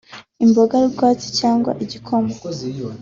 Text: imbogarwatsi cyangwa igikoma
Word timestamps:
imbogarwatsi 0.45 1.27
cyangwa 1.39 1.71
igikoma 1.83 2.31